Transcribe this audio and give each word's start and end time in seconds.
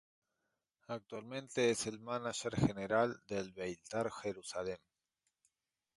Actualmente 0.87 1.69
es 1.69 1.85
el 1.85 1.99
mánager 1.99 2.55
general 2.55 3.21
del 3.27 3.51
Beitar 3.51 4.09
Jerusalem. 4.11 4.79